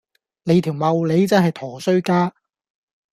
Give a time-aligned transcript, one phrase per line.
[0.41, 2.33] 你條茂利真係陀衰家